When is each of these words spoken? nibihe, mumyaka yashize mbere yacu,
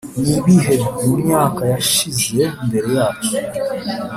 nibihe, 0.23 0.75
mumyaka 1.03 1.63
yashize 1.73 2.41
mbere 2.65 2.87
yacu, 2.97 3.31